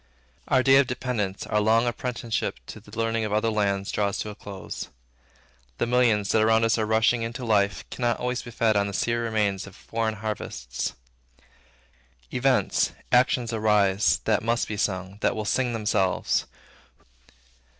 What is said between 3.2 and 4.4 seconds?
of other lands, draws to a